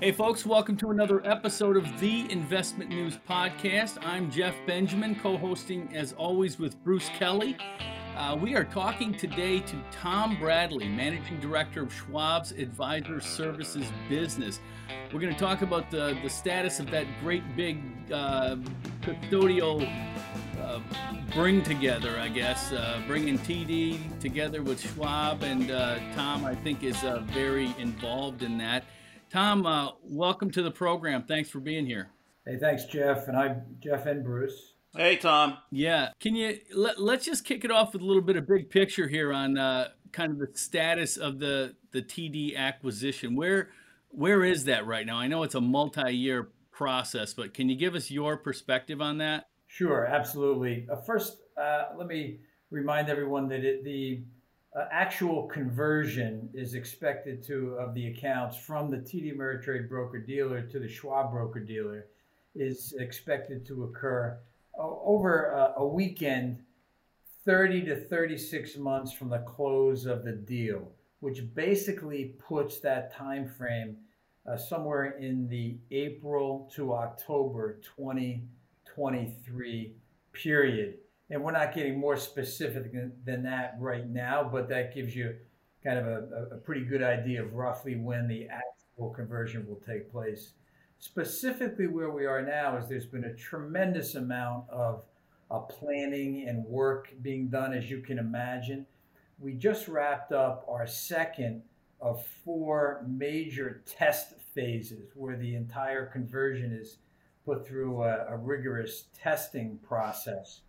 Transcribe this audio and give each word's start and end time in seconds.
Hey, 0.00 0.12
folks, 0.12 0.44
welcome 0.44 0.76
to 0.78 0.90
another 0.90 1.24
episode 1.24 1.76
of 1.76 2.00
the 2.00 2.30
Investment 2.32 2.90
News 2.90 3.18
Podcast. 3.28 4.04
I'm 4.04 4.30
Jeff 4.30 4.54
Benjamin, 4.66 5.14
co 5.14 5.36
hosting 5.36 5.88
as 5.94 6.12
always 6.14 6.58
with 6.58 6.82
Bruce 6.82 7.08
Kelly. 7.10 7.56
Uh, 8.16 8.36
we 8.40 8.54
are 8.54 8.64
talking 8.64 9.14
today 9.14 9.60
to 9.60 9.76
Tom 9.90 10.36
Bradley, 10.38 10.88
Managing 10.88 11.38
Director 11.40 11.82
of 11.82 11.92
Schwab's 11.92 12.52
Advisor 12.52 13.20
Services 13.20 13.86
business. 14.08 14.60
We're 15.12 15.20
going 15.20 15.32
to 15.32 15.38
talk 15.38 15.62
about 15.62 15.90
the, 15.90 16.18
the 16.22 16.30
status 16.30 16.80
of 16.80 16.90
that 16.90 17.06
great 17.20 17.42
big 17.56 17.80
uh, 18.12 18.56
custodial 19.00 19.88
uh, 20.74 20.80
bring 21.34 21.62
together, 21.62 22.18
I 22.18 22.28
guess, 22.28 22.72
uh, 22.72 23.00
bringing 23.06 23.38
TD 23.38 24.18
together 24.20 24.62
with 24.62 24.80
Schwab. 24.80 25.42
And 25.42 25.70
uh, 25.70 25.98
Tom, 26.14 26.44
I 26.44 26.54
think, 26.54 26.82
is 26.82 27.02
uh, 27.04 27.22
very 27.26 27.74
involved 27.78 28.42
in 28.42 28.58
that. 28.58 28.84
Tom, 29.30 29.66
uh, 29.66 29.90
welcome 30.02 30.50
to 30.52 30.62
the 30.62 30.70
program. 30.70 31.24
Thanks 31.24 31.50
for 31.50 31.60
being 31.60 31.86
here. 31.86 32.10
Hey, 32.46 32.58
thanks, 32.58 32.84
Jeff. 32.84 33.28
And 33.28 33.36
I'm 33.36 33.62
Jeff 33.80 34.06
and 34.06 34.24
Bruce. 34.24 34.74
Hey, 34.96 35.16
Tom. 35.16 35.58
Yeah. 35.70 36.10
Can 36.20 36.36
you 36.36 36.58
let, 36.74 37.00
let's 37.00 37.24
just 37.24 37.44
kick 37.44 37.64
it 37.64 37.70
off 37.70 37.92
with 37.92 38.02
a 38.02 38.04
little 38.04 38.22
bit 38.22 38.36
of 38.36 38.46
big 38.46 38.70
picture 38.70 39.08
here 39.08 39.32
on 39.32 39.58
uh, 39.58 39.88
kind 40.14 40.30
of 40.32 40.38
the 40.38 40.48
status 40.56 41.16
of 41.16 41.40
the 41.40 41.74
the 41.90 42.00
TD 42.00 42.56
acquisition. 42.56 43.36
Where 43.36 43.70
where 44.08 44.44
is 44.44 44.64
that 44.64 44.86
right 44.86 45.04
now? 45.04 45.16
I 45.18 45.26
know 45.26 45.42
it's 45.42 45.56
a 45.56 45.60
multi-year 45.60 46.50
process, 46.70 47.34
but 47.34 47.52
can 47.52 47.68
you 47.68 47.76
give 47.76 47.94
us 47.94 48.10
your 48.10 48.36
perspective 48.36 49.00
on 49.00 49.18
that? 49.18 49.48
Sure, 49.74 50.06
absolutely. 50.06 50.86
Uh, 50.88 50.94
first, 50.94 51.38
uh, 51.60 51.86
let 51.98 52.06
me 52.06 52.38
remind 52.70 53.08
everyone 53.08 53.48
that 53.48 53.64
it, 53.64 53.82
the 53.82 54.22
uh, 54.72 54.84
actual 54.92 55.48
conversion 55.48 56.48
is 56.54 56.74
expected 56.74 57.42
to 57.42 57.70
of 57.80 57.92
the 57.92 58.06
accounts 58.06 58.56
from 58.56 58.88
the 58.88 58.98
TD 58.98 59.36
Ameritrade 59.36 59.88
broker 59.88 60.20
dealer 60.20 60.62
to 60.62 60.78
the 60.78 60.86
Schwab 60.86 61.32
broker 61.32 61.58
dealer 61.58 62.06
is 62.54 62.94
expected 63.00 63.66
to 63.66 63.82
occur 63.82 64.38
over 64.78 65.46
a, 65.46 65.80
a 65.80 65.84
weekend 65.84 66.60
30 67.44 67.82
to 67.86 67.96
36 67.96 68.76
months 68.76 69.12
from 69.12 69.28
the 69.28 69.38
close 69.38 70.06
of 70.06 70.24
the 70.24 70.34
deal 70.34 70.88
which 71.18 71.52
basically 71.52 72.36
puts 72.38 72.78
that 72.78 73.12
time 73.12 73.48
frame 73.48 73.96
uh, 74.48 74.56
somewhere 74.56 75.18
in 75.18 75.48
the 75.48 75.76
April 75.90 76.70
to 76.76 76.94
October 76.94 77.80
2023 78.94 79.94
period 80.32 80.94
and 81.30 81.42
we're 81.42 81.52
not 81.52 81.74
getting 81.74 81.98
more 81.98 82.16
specific 82.16 82.92
than 83.24 83.42
that 83.44 83.76
right 83.78 84.08
now, 84.08 84.48
but 84.50 84.68
that 84.68 84.94
gives 84.94 85.16
you 85.16 85.34
kind 85.82 85.98
of 85.98 86.06
a, 86.06 86.48
a 86.52 86.56
pretty 86.58 86.82
good 86.82 87.02
idea 87.02 87.42
of 87.42 87.54
roughly 87.54 87.96
when 87.96 88.28
the 88.28 88.46
actual 88.48 89.10
conversion 89.10 89.66
will 89.66 89.80
take 89.86 90.12
place. 90.12 90.52
Specifically, 90.98 91.86
where 91.86 92.10
we 92.10 92.26
are 92.26 92.42
now 92.42 92.76
is 92.76 92.88
there's 92.88 93.06
been 93.06 93.24
a 93.24 93.34
tremendous 93.34 94.14
amount 94.14 94.68
of 94.70 95.04
uh, 95.50 95.58
planning 95.58 96.46
and 96.48 96.64
work 96.64 97.12
being 97.22 97.48
done, 97.48 97.72
as 97.72 97.90
you 97.90 98.00
can 98.00 98.18
imagine. 98.18 98.86
We 99.38 99.54
just 99.54 99.88
wrapped 99.88 100.32
up 100.32 100.64
our 100.68 100.86
second 100.86 101.62
of 102.00 102.24
four 102.44 103.04
major 103.08 103.82
test 103.86 104.34
phases 104.54 105.10
where 105.14 105.36
the 105.36 105.54
entire 105.54 106.06
conversion 106.06 106.72
is 106.72 106.98
put 107.44 107.66
through 107.66 108.02
a, 108.02 108.26
a 108.28 108.36
rigorous 108.36 109.04
testing 109.16 109.78
process. 109.86 110.60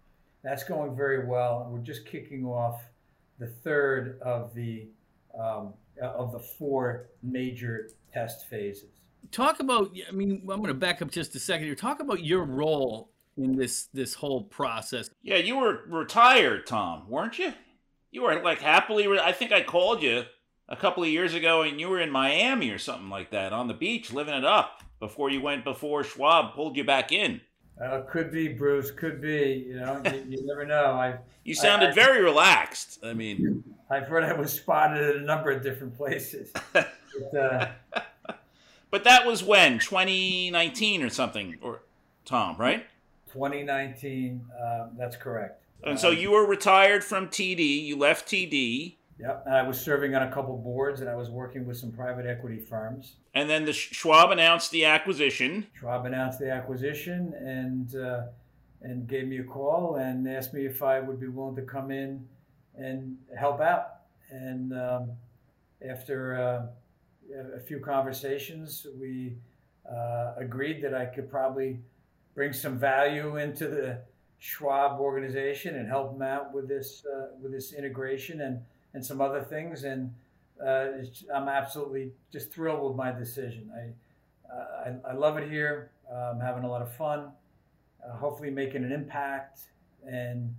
That's 0.43 0.63
going 0.63 0.95
very 0.95 1.25
well. 1.25 1.67
We're 1.71 1.79
just 1.79 2.05
kicking 2.05 2.45
off 2.45 2.81
the 3.39 3.47
third 3.47 4.19
of 4.21 4.53
the 4.53 4.87
um, 5.39 5.73
of 6.01 6.31
the 6.31 6.39
four 6.39 7.07
major 7.23 7.89
test 8.13 8.47
phases. 8.47 8.89
Talk 9.31 9.59
about. 9.59 9.91
I 10.07 10.11
mean, 10.11 10.41
I'm 10.41 10.57
going 10.57 10.65
to 10.65 10.73
back 10.73 11.01
up 11.01 11.11
just 11.11 11.35
a 11.35 11.39
second 11.39 11.65
here. 11.65 11.75
Talk 11.75 11.99
about 11.99 12.23
your 12.23 12.43
role 12.43 13.09
in 13.37 13.55
this 13.55 13.87
this 13.93 14.13
whole 14.13 14.43
process. 14.43 15.09
Yeah, 15.23 15.37
you 15.37 15.57
were 15.57 15.81
retired, 15.87 16.67
Tom, 16.67 17.09
weren't 17.09 17.39
you? 17.39 17.53
You 18.11 18.21
were 18.23 18.41
like 18.41 18.61
happily. 18.61 19.07
I 19.19 19.31
think 19.31 19.51
I 19.51 19.61
called 19.61 20.03
you 20.03 20.23
a 20.69 20.75
couple 20.75 21.03
of 21.03 21.09
years 21.09 21.33
ago, 21.33 21.63
and 21.63 21.79
you 21.79 21.89
were 21.89 21.99
in 21.99 22.11
Miami 22.11 22.69
or 22.69 22.77
something 22.77 23.09
like 23.09 23.31
that 23.31 23.51
on 23.51 23.67
the 23.67 23.73
beach, 23.73 24.13
living 24.13 24.35
it 24.35 24.45
up 24.45 24.84
before 24.99 25.29
you 25.29 25.41
went 25.41 25.63
before 25.63 26.03
Schwab 26.03 26.53
pulled 26.53 26.77
you 26.77 26.83
back 26.83 27.11
in. 27.11 27.41
Uh, 27.81 28.01
could 28.09 28.31
be, 28.31 28.47
Bruce. 28.47 28.89
Could 28.91 29.21
be. 29.21 29.65
You 29.67 29.75
know, 29.75 30.01
you, 30.05 30.25
you 30.29 30.45
never 30.45 30.65
know. 30.65 30.91
I. 30.91 31.17
You 31.43 31.55
sounded 31.55 31.89
I, 31.89 31.93
very 31.93 32.23
relaxed. 32.23 32.99
I 33.03 33.13
mean, 33.13 33.63
I've 33.89 34.07
heard 34.07 34.23
I 34.23 34.33
was 34.33 34.53
spotted 34.53 35.03
at 35.03 35.15
a 35.17 35.21
number 35.21 35.51
of 35.51 35.61
different 35.61 35.95
places. 35.95 36.51
but, 36.73 37.35
uh, 37.37 37.67
but 38.89 39.03
that 39.03 39.25
was 39.25 39.43
when 39.43 39.79
2019 39.79 41.03
or 41.03 41.09
something, 41.09 41.57
or 41.61 41.81
Tom, 42.23 42.55
right? 42.57 42.85
2019. 43.33 44.41
Uh, 44.57 44.87
that's 44.97 45.17
correct. 45.17 45.61
And 45.83 45.99
so 45.99 46.09
you 46.09 46.31
were 46.31 46.47
retired 46.47 47.03
from 47.03 47.27
TD. 47.27 47.83
You 47.85 47.97
left 47.97 48.27
TD. 48.27 48.95
Yep, 49.19 49.43
and 49.45 49.55
I 49.55 49.63
was 49.63 49.79
serving 49.79 50.13
on 50.13 50.23
a 50.23 50.31
couple 50.31 50.57
boards, 50.57 50.99
and 50.99 51.09
I 51.09 51.15
was 51.15 51.29
working 51.29 51.65
with 51.65 51.77
some 51.77 51.91
private 51.91 52.25
equity 52.25 52.59
firms. 52.59 53.15
And 53.33 53.49
then 53.49 53.63
the 53.63 53.71
Schwab 53.71 54.31
announced 54.31 54.71
the 54.71 54.85
acquisition. 54.85 55.67
Schwab 55.79 56.05
announced 56.05 56.39
the 56.39 56.51
acquisition, 56.51 57.33
and 57.39 57.95
uh, 57.95 58.23
and 58.81 59.07
gave 59.07 59.27
me 59.27 59.37
a 59.37 59.43
call 59.43 59.95
and 59.95 60.27
asked 60.27 60.53
me 60.53 60.65
if 60.65 60.83
I 60.83 60.99
would 60.99 61.19
be 61.19 61.27
willing 61.27 61.55
to 61.55 61.61
come 61.61 61.91
in 61.91 62.27
and 62.77 63.17
help 63.37 63.61
out. 63.61 64.01
And 64.29 64.73
um, 64.73 65.11
after 65.87 66.35
uh, 66.35 67.55
a 67.55 67.59
few 67.59 67.79
conversations, 67.79 68.85
we 68.99 69.37
uh, 69.89 70.33
agreed 70.37 70.83
that 70.83 70.93
I 70.93 71.05
could 71.05 71.29
probably 71.29 71.79
bring 72.33 72.51
some 72.51 72.77
value 72.77 73.37
into 73.37 73.67
the 73.67 74.01
Schwab 74.39 74.99
organization 74.99 75.77
and 75.77 75.87
help 75.87 76.11
them 76.11 76.21
out 76.21 76.53
with 76.53 76.67
this 76.67 77.03
uh, 77.05 77.27
with 77.41 77.53
this 77.53 77.73
integration 77.73 78.41
and 78.41 78.59
and 78.95 79.05
some 79.05 79.21
other 79.21 79.43
things. 79.43 79.83
And 79.83 80.11
uh, 80.65 80.87
I'm 81.33 81.49
absolutely 81.49 82.13
just 82.31 82.51
thrilled 82.51 82.87
with 82.87 82.95
my 82.95 83.11
decision. 83.11 83.69
I, 83.75 84.53
uh, 84.55 84.99
I, 85.05 85.11
I, 85.11 85.13
love 85.13 85.37
it 85.37 85.49
here. 85.49 85.91
I'm 86.11 86.39
having 86.39 86.63
a 86.63 86.69
lot 86.69 86.81
of 86.81 86.93
fun, 86.93 87.27
uh, 88.03 88.15
hopefully 88.15 88.49
making 88.49 88.85
an 88.85 88.91
impact 88.91 89.59
and 90.07 90.55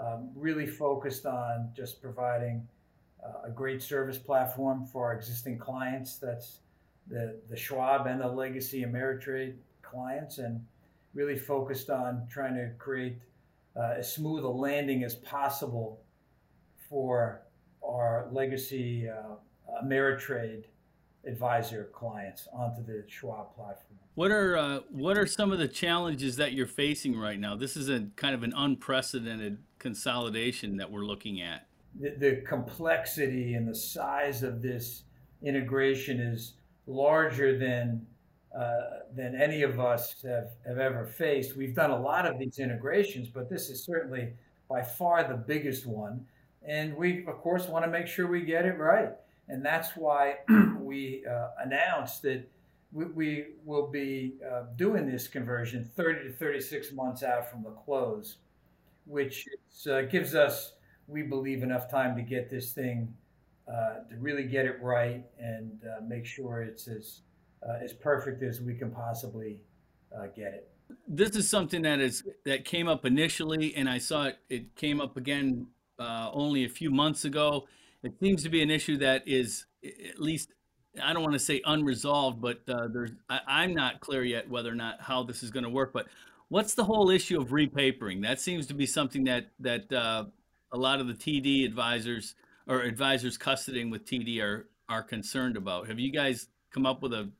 um, 0.00 0.30
really 0.34 0.66
focused 0.66 1.26
on 1.26 1.68
just 1.76 2.00
providing 2.00 2.66
uh, 3.22 3.48
a 3.48 3.50
great 3.50 3.82
service 3.82 4.18
platform 4.18 4.86
for 4.86 5.04
our 5.04 5.14
existing 5.14 5.58
clients. 5.58 6.16
That's 6.16 6.60
the, 7.08 7.36
the 7.50 7.56
Schwab 7.56 8.06
and 8.06 8.22
the 8.22 8.28
legacy 8.28 8.82
Ameritrade 8.82 9.54
clients 9.82 10.38
and 10.38 10.64
really 11.12 11.38
focused 11.38 11.90
on 11.90 12.26
trying 12.30 12.54
to 12.54 12.70
create 12.78 13.18
uh, 13.76 13.96
as 13.98 14.12
smooth 14.12 14.42
a 14.44 14.48
landing 14.48 15.04
as 15.04 15.16
possible 15.16 16.00
for 16.88 17.43
our 17.86 18.28
legacy 18.32 19.08
uh, 19.08 19.36
Ameritrade 19.84 20.64
advisor 21.26 21.90
clients 21.92 22.48
onto 22.52 22.84
the 22.84 23.04
Schwab 23.08 23.54
platform. 23.54 23.98
What 24.14 24.30
are 24.30 24.56
uh, 24.56 24.80
what 24.90 25.18
are 25.18 25.26
some 25.26 25.52
of 25.52 25.58
the 25.58 25.68
challenges 25.68 26.36
that 26.36 26.52
you're 26.52 26.66
facing 26.66 27.18
right 27.18 27.38
now? 27.38 27.56
This 27.56 27.76
is 27.76 27.88
a 27.88 28.06
kind 28.16 28.34
of 28.34 28.42
an 28.42 28.52
unprecedented 28.56 29.58
consolidation 29.78 30.76
that 30.76 30.90
we're 30.90 31.04
looking 31.04 31.40
at. 31.40 31.66
The, 32.00 32.10
the 32.18 32.36
complexity 32.46 33.54
and 33.54 33.66
the 33.66 33.74
size 33.74 34.42
of 34.42 34.62
this 34.62 35.04
integration 35.42 36.20
is 36.20 36.54
larger 36.86 37.58
than 37.58 38.06
uh, 38.56 39.00
than 39.16 39.34
any 39.34 39.62
of 39.62 39.80
us 39.80 40.22
have, 40.22 40.50
have 40.64 40.78
ever 40.78 41.04
faced. 41.04 41.56
We've 41.56 41.74
done 41.74 41.90
a 41.90 42.00
lot 42.00 42.24
of 42.24 42.38
these 42.38 42.60
integrations, 42.60 43.28
but 43.28 43.50
this 43.50 43.68
is 43.68 43.82
certainly 43.82 44.32
by 44.68 44.80
far 44.80 45.26
the 45.26 45.36
biggest 45.36 45.86
one. 45.86 46.24
And 46.66 46.96
we, 46.96 47.24
of 47.26 47.38
course, 47.38 47.68
want 47.68 47.84
to 47.84 47.90
make 47.90 48.06
sure 48.06 48.26
we 48.26 48.42
get 48.42 48.64
it 48.64 48.78
right. 48.78 49.10
And 49.48 49.64
that's 49.64 49.96
why 49.96 50.36
we 50.80 51.24
uh, 51.30 51.48
announced 51.62 52.22
that 52.22 52.48
we, 52.92 53.04
we 53.06 53.44
will 53.64 53.88
be 53.88 54.34
uh, 54.50 54.62
doing 54.76 55.10
this 55.10 55.28
conversion 55.28 55.90
30 55.96 56.28
to 56.28 56.32
36 56.32 56.92
months 56.92 57.22
out 57.22 57.50
from 57.50 57.62
the 57.62 57.70
close, 57.70 58.36
which 59.04 59.46
is, 59.46 59.86
uh, 59.86 60.02
gives 60.02 60.34
us, 60.34 60.72
we 61.06 61.22
believe, 61.22 61.62
enough 61.62 61.90
time 61.90 62.16
to 62.16 62.22
get 62.22 62.48
this 62.48 62.72
thing, 62.72 63.12
uh, 63.66 64.00
to 64.08 64.16
really 64.18 64.44
get 64.44 64.66
it 64.66 64.80
right 64.82 65.24
and 65.38 65.80
uh, 65.84 66.00
make 66.06 66.24
sure 66.24 66.62
it's 66.62 66.86
as, 66.88 67.20
uh, 67.66 67.78
as 67.82 67.92
perfect 67.92 68.42
as 68.42 68.60
we 68.60 68.74
can 68.74 68.90
possibly 68.90 69.60
get 70.36 70.54
it 70.54 70.70
this 71.08 71.34
is 71.34 71.50
something 71.50 71.82
that 71.82 71.98
is 71.98 72.22
that 72.44 72.64
came 72.64 72.86
up 72.86 73.04
initially 73.04 73.74
and 73.74 73.88
i 73.88 73.98
saw 73.98 74.26
it 74.26 74.38
it 74.48 74.76
came 74.76 75.00
up 75.00 75.16
again 75.16 75.66
uh, 75.98 76.30
only 76.32 76.64
a 76.64 76.68
few 76.68 76.90
months 76.90 77.24
ago. 77.24 77.66
It 78.02 78.12
seems 78.20 78.42
to 78.42 78.48
be 78.48 78.62
an 78.62 78.70
issue 78.70 78.98
that 78.98 79.26
is 79.26 79.66
at 79.84 80.20
least 80.20 80.50
I 81.02 81.12
don't 81.12 81.22
want 81.22 81.34
to 81.34 81.40
say 81.40 81.60
unresolved, 81.64 82.40
but 82.40 82.60
uh, 82.68 82.88
there's 82.92 83.10
I, 83.28 83.64
am 83.64 83.74
not 83.74 84.00
clear 84.00 84.22
yet 84.22 84.48
whether 84.48 84.70
or 84.70 84.76
not 84.76 85.00
how 85.00 85.22
this 85.22 85.42
is 85.42 85.50
going 85.50 85.64
to 85.64 85.70
work. 85.70 85.92
But 85.92 86.06
what's 86.48 86.74
the 86.74 86.84
whole 86.84 87.10
issue 87.10 87.40
of 87.40 87.48
repapering? 87.48 88.22
That 88.22 88.40
seems 88.40 88.66
to 88.68 88.74
be 88.74 88.86
something 88.86 89.24
that 89.24 89.48
that 89.60 89.92
uh, 89.92 90.26
a 90.72 90.78
lot 90.78 91.00
of 91.00 91.08
the 91.08 91.14
TD 91.14 91.64
advisors 91.64 92.34
or 92.66 92.82
advisors 92.82 93.36
custodying 93.38 93.90
with 93.90 94.04
TD 94.04 94.40
are 94.40 94.68
are 94.88 95.02
concerned 95.02 95.56
about. 95.56 95.88
Have 95.88 95.98
you 95.98 96.12
guys 96.12 96.48
come 96.70 96.86
up 96.86 97.02
with 97.02 97.12
a, 97.12 97.30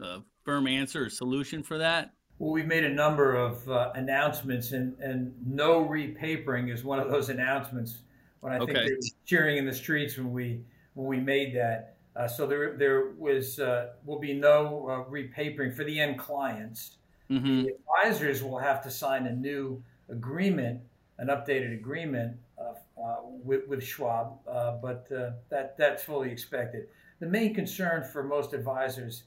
a 0.00 0.22
firm 0.44 0.66
answer 0.66 1.06
or 1.06 1.10
solution 1.10 1.62
for 1.62 1.78
that? 1.78 2.12
Well, 2.38 2.52
we've 2.52 2.66
made 2.66 2.84
a 2.84 2.88
number 2.92 3.34
of 3.34 3.68
uh, 3.68 3.90
announcements, 3.94 4.72
and, 4.72 4.96
and 5.00 5.34
no 5.44 5.84
repapering 5.84 6.72
is 6.72 6.84
one 6.84 7.00
of 7.00 7.10
those 7.10 7.28
announcements. 7.30 8.02
When 8.40 8.52
I 8.52 8.60
think 8.60 8.70
Okay. 8.70 8.84
they 8.86 8.92
were 8.94 9.00
cheering 9.24 9.56
in 9.58 9.66
the 9.66 9.74
streets 9.74 10.16
when 10.16 10.32
we 10.32 10.64
when 10.94 11.06
we 11.08 11.18
made 11.20 11.54
that. 11.56 11.96
Uh, 12.14 12.28
so 12.28 12.46
there 12.46 12.76
there 12.76 13.10
was 13.18 13.58
uh, 13.58 13.94
will 14.04 14.20
be 14.20 14.32
no 14.32 14.88
uh, 14.88 15.10
repapering 15.10 15.74
for 15.74 15.84
the 15.84 15.98
end 15.98 16.18
clients. 16.18 16.98
hmm 17.28 17.64
The 17.64 17.72
advisors 17.74 18.42
will 18.42 18.58
have 18.58 18.82
to 18.84 18.90
sign 18.90 19.26
a 19.26 19.32
new 19.34 19.82
agreement, 20.08 20.80
an 21.18 21.28
updated 21.28 21.72
agreement 21.74 22.36
uh, 22.58 22.74
uh, 23.02 23.16
with, 23.24 23.66
with 23.68 23.82
Schwab, 23.82 24.38
uh, 24.46 24.76
but 24.76 25.10
uh, 25.12 25.32
that 25.50 25.76
that's 25.76 26.02
fully 26.04 26.30
expected. 26.30 26.88
The 27.20 27.26
main 27.26 27.54
concern 27.54 28.04
for 28.04 28.22
most 28.22 28.52
advisors 28.52 29.24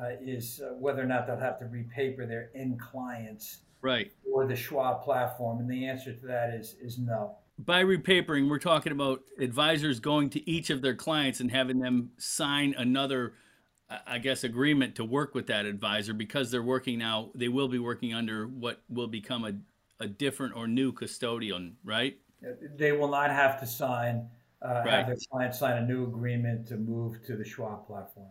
uh, 0.00 0.10
is 0.20 0.60
uh, 0.64 0.74
whether 0.74 1.02
or 1.02 1.06
not 1.06 1.26
they'll 1.26 1.36
have 1.38 1.58
to 1.58 1.66
repaper 1.66 2.26
their 2.26 2.50
end 2.54 2.80
clients 2.80 3.58
Right. 3.80 4.10
or 4.32 4.46
the 4.46 4.56
Schwab 4.56 5.02
platform, 5.02 5.58
and 5.60 5.70
the 5.70 5.86
answer 5.86 6.12
to 6.14 6.26
that 6.26 6.50
is 6.54 6.74
is 6.80 6.98
no. 6.98 7.36
By 7.58 7.84
repapering, 7.84 8.48
we're 8.48 8.58
talking 8.58 8.90
about 8.92 9.22
advisors 9.38 10.00
going 10.00 10.30
to 10.30 10.50
each 10.50 10.70
of 10.70 10.82
their 10.82 10.94
clients 10.96 11.38
and 11.40 11.50
having 11.50 11.78
them 11.78 12.10
sign 12.16 12.74
another, 12.76 13.34
I- 14.06 14.18
guess, 14.18 14.42
agreement 14.42 14.96
to 14.96 15.04
work 15.04 15.34
with 15.36 15.46
that 15.48 15.64
advisor 15.66 16.14
because 16.14 16.50
they're 16.50 16.62
working 16.64 16.98
now. 16.98 17.30
They 17.34 17.48
will 17.48 17.68
be 17.68 17.78
working 17.78 18.12
under 18.14 18.48
what 18.48 18.82
will 18.88 19.06
become 19.06 19.44
a, 19.44 19.52
a 20.02 20.08
different 20.08 20.56
or 20.56 20.66
new 20.66 20.90
custodian, 20.90 21.76
right? 21.84 22.18
They 22.76 22.90
will 22.92 23.10
not 23.10 23.30
have 23.30 23.60
to 23.60 23.66
sign 23.66 24.28
uh, 24.62 24.82
Right. 24.84 24.94
have 24.94 25.06
their 25.08 25.16
client 25.30 25.54
sign 25.54 25.76
a 25.82 25.86
new 25.86 26.04
agreement 26.04 26.66
to 26.68 26.76
move 26.76 27.22
to 27.26 27.36
the 27.36 27.44
Schwab 27.44 27.86
platform. 27.86 28.28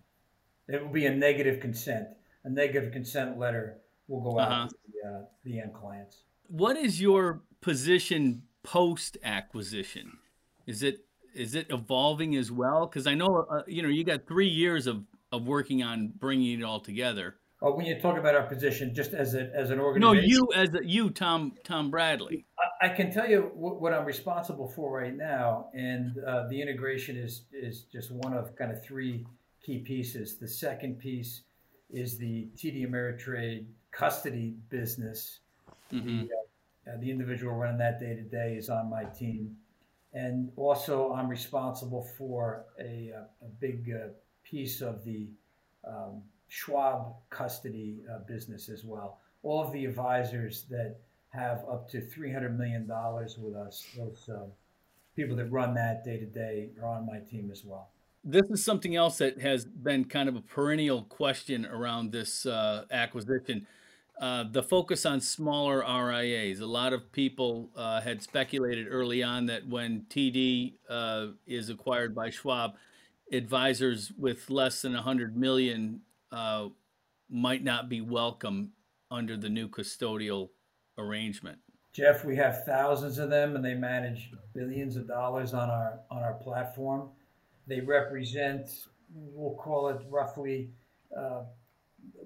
It 0.67 0.81
will 0.81 0.91
be 0.93 1.05
a 1.05 1.13
negative 1.13 1.59
consent. 1.59 2.07
A 2.43 2.49
negative 2.49 2.91
consent 2.91 3.37
letter 3.37 3.77
will 4.07 4.21
go 4.21 4.39
out 4.39 4.51
Uh-huh. 4.51 4.67
to 4.67 4.75
the, 4.91 5.09
uh, 5.09 5.21
the 5.43 5.59
end 5.59 5.73
clients. 5.73 6.23
What 6.47 6.77
is 6.77 7.01
your 7.01 7.41
position 7.61 8.43
post 8.63 9.17
acquisition? 9.23 10.17
Is 10.65 10.83
it 10.83 11.05
is 11.33 11.55
it 11.55 11.65
evolving 11.71 12.35
as 12.35 12.51
well? 12.51 12.85
Because 12.85 13.07
I 13.07 13.15
know 13.15 13.47
uh, 13.49 13.63
you 13.67 13.81
know 13.81 13.89
you 13.89 14.03
got 14.03 14.27
three 14.27 14.47
years 14.47 14.87
of 14.87 15.03
of 15.31 15.47
working 15.47 15.81
on 15.83 16.13
bringing 16.17 16.59
it 16.59 16.63
all 16.63 16.79
together. 16.79 17.35
Oh, 17.61 17.73
when 17.75 17.85
you 17.85 17.99
talk 17.99 18.17
about 18.17 18.35
our 18.35 18.43
position, 18.43 18.93
just 18.93 19.13
as 19.13 19.35
a, 19.35 19.49
as 19.55 19.69
an 19.71 19.79
organization. 19.79 20.21
No, 20.21 20.21
you 20.21 20.49
as 20.53 20.73
a, 20.75 20.85
you 20.85 21.09
Tom 21.09 21.53
Tom 21.63 21.89
Bradley. 21.89 22.45
I, 22.59 22.87
I 22.87 22.89
can 22.89 23.09
tell 23.11 23.27
you 23.27 23.51
what, 23.55 23.81
what 23.81 23.93
I'm 23.93 24.05
responsible 24.05 24.67
for 24.67 24.97
right 24.99 25.15
now, 25.15 25.69
and 25.73 26.17
uh, 26.19 26.47
the 26.49 26.61
integration 26.61 27.15
is 27.17 27.45
is 27.51 27.83
just 27.91 28.11
one 28.11 28.33
of 28.33 28.55
kind 28.55 28.71
of 28.71 28.83
three 28.83 29.25
key 29.63 29.79
pieces. 29.79 30.37
The 30.37 30.47
second 30.47 30.99
piece 30.99 31.41
is 31.89 32.17
the 32.17 32.49
TD 32.57 32.87
Ameritrade 32.87 33.65
custody 33.91 34.55
business. 34.69 35.39
hmm 35.91 36.23
Uh, 36.85 36.97
the 36.99 37.09
individual 37.09 37.55
running 37.55 37.77
that 37.77 37.97
day 37.99 38.13
to 38.13 38.23
day 38.23 38.57
is 38.57 38.69
on 38.69 38.89
my 38.89 39.05
team, 39.05 39.55
and 40.13 40.51
also 40.57 41.13
I'm 41.13 41.29
responsible 41.29 42.03
for 42.17 42.65
a, 42.77 43.13
uh, 43.15 43.45
a 43.47 43.49
big 43.61 43.89
uh, 43.89 44.09
piece 44.43 44.81
of 44.81 45.05
the 45.05 45.29
um, 45.87 46.21
Schwab 46.49 47.15
custody 47.29 48.03
uh, 48.11 48.19
business 48.27 48.69
as 48.69 48.83
well. 48.83 49.19
All 49.43 49.63
of 49.63 49.71
the 49.71 49.85
advisors 49.85 50.65
that 50.69 50.97
have 51.29 51.63
up 51.69 51.89
to 51.91 52.01
$300 52.01 52.55
million 52.57 52.85
with 52.85 53.55
us, 53.55 53.87
those 53.97 54.29
uh, 54.29 54.45
people 55.15 55.35
that 55.37 55.45
run 55.45 55.73
that 55.73 56.03
day 56.03 56.17
to 56.17 56.25
day, 56.25 56.69
are 56.81 56.87
on 56.87 57.05
my 57.05 57.19
team 57.19 57.49
as 57.51 57.63
well. 57.65 57.89
This 58.25 58.49
is 58.49 58.63
something 58.63 58.95
else 58.95 59.17
that 59.17 59.41
has 59.41 59.65
been 59.65 60.05
kind 60.05 60.29
of 60.29 60.37
a 60.37 60.41
perennial 60.41 61.03
question 61.03 61.65
around 61.65 62.13
this 62.13 62.45
uh, 62.45 62.85
acquisition. 62.89 63.67
Uh, 64.17 64.45
the 64.49 64.63
focus 64.63 65.05
on 65.05 65.19
smaller 65.19 65.79
RIAs. 65.79 66.61
A 66.61 66.65
lot 66.65 66.93
of 66.93 67.11
people 67.11 67.69
uh, 67.75 67.99
had 67.99 68.21
speculated 68.21 68.87
early 68.89 69.23
on 69.23 69.47
that 69.47 69.67
when 69.67 70.05
TD 70.09 70.75
uh, 70.89 71.27
is 71.45 71.69
acquired 71.69 72.15
by 72.15 72.29
Schwab, 72.29 72.75
advisors 73.31 74.13
with 74.17 74.49
less 74.49 74.81
than 74.81 74.93
100 74.93 75.35
million 75.35 75.99
uh, 76.31 76.67
might 77.29 77.63
not 77.63 77.89
be 77.89 77.99
welcome 77.99 78.71
under 79.11 79.35
the 79.35 79.49
new 79.49 79.67
custodial 79.67 80.49
arrangement. 80.97 81.57
Jeff, 81.91 82.23
we 82.23 82.37
have 82.37 82.63
thousands 82.65 83.17
of 83.17 83.29
them, 83.29 83.55
and 83.55 83.65
they 83.65 83.75
manage 83.75 84.31
billions 84.53 84.95
of 84.95 85.07
dollars 85.07 85.53
on 85.53 85.69
our 85.69 85.99
on 86.09 86.23
our 86.23 86.33
platform. 86.33 87.09
They 87.67 87.81
represent, 87.81 88.69
we'll 89.13 89.55
call 89.55 89.89
it 89.89 90.01
roughly, 90.09 90.69
uh, 91.17 91.43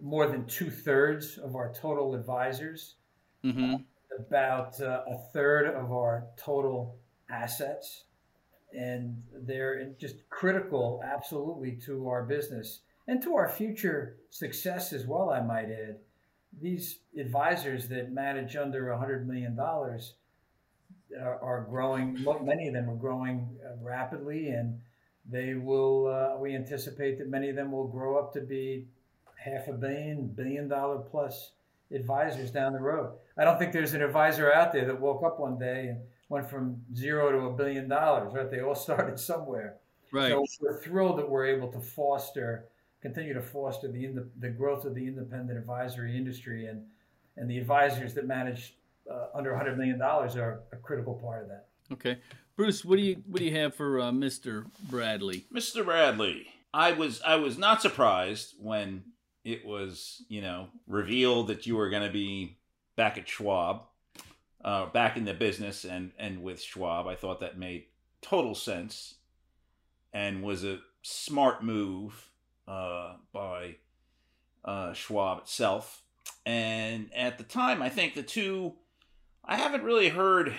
more 0.02 0.28
than 0.28 0.46
two 0.46 0.70
thirds 0.70 1.38
of 1.38 1.56
our 1.56 1.74
total 1.74 2.16
advisors. 2.16 2.96
hmm 3.44 3.76
About 4.20 4.82
uh, 4.82 5.04
a 5.08 5.18
third 5.32 5.68
of 5.68 5.92
our 5.92 6.26
total 6.38 6.98
assets, 7.30 8.06
and 8.74 9.22
they're 9.46 9.94
just 10.00 10.28
critical, 10.30 11.02
absolutely, 11.04 11.78
to 11.86 12.08
our 12.08 12.24
business 12.24 12.82
and 13.08 13.22
to 13.22 13.36
our 13.36 13.48
future 13.48 14.18
success 14.32 14.92
as 14.92 15.06
well. 15.06 15.30
I 15.30 15.42
might 15.42 15.70
add 15.70 15.98
these 16.60 17.00
advisors 17.18 17.88
that 17.90 18.12
manage 18.12 18.56
under 18.56 18.86
$100 18.86 19.26
million 19.26 19.58
are, 19.60 20.00
are 21.20 21.68
growing, 21.70 22.18
many 22.44 22.68
of 22.68 22.74
them 22.74 22.90
are 22.90 22.96
growing 22.96 23.48
uh, 23.66 23.76
rapidly, 23.82 24.50
and 24.50 24.80
they 25.30 25.56
will, 25.56 26.08
uh, 26.08 26.40
we 26.40 26.56
anticipate 26.56 27.18
that 27.20 27.30
many 27.30 27.50
of 27.50 27.56
them 27.56 27.72
will 27.72 27.88
grow 27.88 28.18
up 28.18 28.34
to 28.34 28.42
be 28.42 28.88
half 29.36 29.68
a 29.68 29.74
billion, 29.74 30.28
billion 30.28 30.68
dollar 30.68 31.00
plus 31.00 31.52
advisors 31.94 32.52
down 32.52 32.74
the 32.74 32.80
road. 32.80 33.14
I 33.38 33.44
don't 33.44 33.58
think 33.58 33.74
there's 33.74 33.94
an 33.94 34.02
advisor 34.02 34.52
out 34.52 34.74
there 34.74 34.86
that 34.86 35.00
woke 35.00 35.24
up 35.24 35.40
one 35.40 35.58
day 35.58 35.88
and 35.90 36.00
went 36.30 36.50
from 36.50 36.82
zero 36.96 37.32
to 37.32 37.48
a 37.48 37.54
billion 37.54 37.88
dollars, 37.88 38.34
right? 38.34 38.50
They 38.50 38.62
all 38.62 38.76
started 38.88 39.20
somewhere. 39.20 39.78
Right. 40.12 40.32
So 40.32 40.46
we're 40.62 40.82
thrilled 40.82 41.18
that 41.20 41.30
we're 41.30 41.46
able 41.46 41.72
to 41.72 41.80
foster, 41.80 42.66
continue 43.02 43.34
to 43.34 43.42
foster 43.42 43.92
the 43.92 44.26
the 44.40 44.50
growth 44.50 44.86
of 44.86 44.96
the 44.96 45.06
independent 45.06 45.58
advisory 45.58 46.16
industry, 46.16 46.68
and 46.68 46.84
and 47.36 47.50
the 47.50 47.58
advisors 47.58 48.14
that 48.14 48.26
manage 48.26 48.76
uh, 49.12 49.28
under 49.34 49.52
100 49.52 49.78
million 49.78 50.00
dollars 50.00 50.36
are 50.36 50.62
a 50.72 50.78
critical 50.78 51.14
part 51.14 51.44
of 51.44 51.50
that. 51.50 51.68
Okay, 51.92 52.18
Bruce, 52.56 52.84
what 52.84 52.98
do 52.98 53.02
you 53.02 53.24
what 53.28 53.40
do 53.40 53.46
you 53.46 53.56
have 53.56 53.76
for 53.76 54.00
uh, 54.00 54.12
Mr. 54.12 54.66
Bradley? 54.90 55.46
Mr. 55.54 55.86
Bradley, 55.86 56.48
I 56.74 56.92
was 56.92 57.22
I 57.22 57.36
was 57.36 57.58
not 57.58 57.82
surprised 57.82 58.56
when 58.60 59.04
it 59.44 59.66
was 59.66 60.24
you 60.28 60.42
know 60.42 60.68
revealed 60.88 61.48
that 61.48 61.66
you 61.66 61.76
were 61.76 61.90
going 61.90 62.06
to 62.06 62.12
be 62.12 62.58
back 62.96 63.18
at 63.18 63.30
Schwab, 63.30 63.84
uh, 64.64 64.88
back 64.88 65.16
in 65.18 65.26
the 65.26 65.34
business 65.34 65.86
and 65.86 66.12
and 66.20 66.44
with 66.44 66.62
Schwab. 66.62 67.08
I 67.08 67.16
thought 67.16 67.40
that 67.40 67.58
made 67.58 67.86
total 68.22 68.56
sense, 68.56 69.16
and 70.12 70.44
was 70.44 70.64
a 70.64 70.80
smart 71.04 71.64
move 71.64 72.30
uh, 72.68 73.14
by 73.32 73.78
uh, 74.66 74.94
Schwab 74.94 75.40
itself. 75.40 76.04
And 76.46 77.10
at 77.16 77.38
the 77.38 77.44
time, 77.44 77.82
I 77.82 77.90
think 77.90 78.14
the 78.14 78.24
two, 78.24 78.74
I 79.44 79.56
haven't 79.56 79.84
really 79.84 80.10
heard 80.10 80.54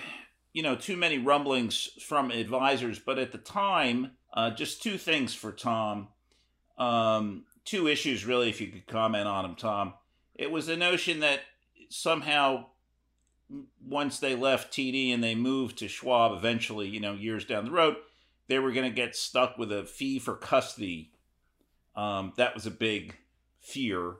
you 0.59 0.63
know 0.63 0.75
too 0.75 0.97
many 0.97 1.17
rumblings 1.17 1.87
from 2.01 2.31
advisors, 2.31 2.99
but 2.99 3.17
at 3.17 3.31
the 3.31 3.37
time. 3.37 4.11
Uh, 4.33 4.51
just 4.51 4.83
two 4.83 4.97
things 4.97 5.33
for 5.33 5.53
Tom. 5.53 6.09
Um, 6.77 7.45
two 7.63 7.87
issues, 7.87 8.25
really, 8.25 8.49
if 8.49 8.59
you 8.59 8.67
could 8.67 8.85
comment 8.85 9.25
on 9.25 9.43
them, 9.43 9.55
Tom. 9.55 9.93
It 10.35 10.51
was 10.51 10.67
the 10.67 10.75
notion 10.75 11.21
that 11.21 11.39
somehow, 11.87 12.65
once 13.87 14.19
they 14.19 14.35
left 14.35 14.73
TD 14.73 15.13
and 15.13 15.23
they 15.23 15.33
moved 15.33 15.77
to 15.77 15.87
Schwab 15.87 16.33
eventually, 16.33 16.89
you 16.89 16.99
know, 16.99 17.13
years 17.13 17.45
down 17.45 17.63
the 17.63 17.71
road, 17.71 17.95
they 18.49 18.59
were 18.59 18.73
going 18.73 18.89
to 18.89 18.93
get 18.93 19.15
stuck 19.15 19.57
with 19.57 19.71
a 19.71 19.85
fee 19.85 20.19
for 20.19 20.35
custody. 20.35 21.13
Um, 21.95 22.33
that 22.35 22.53
was 22.53 22.65
a 22.65 22.71
big 22.71 23.15
fear. 23.61 24.17